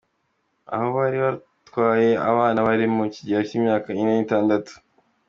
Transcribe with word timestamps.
Aho 0.73 0.87
bari 0.97 1.17
batwaye 1.25 2.09
abana 2.29 2.59
bari 2.67 2.85
mu 2.95 3.03
kigero 3.13 3.41
cy’imyaka 3.47 3.87
ine 4.01 4.11
n’itandatu. 4.15 4.73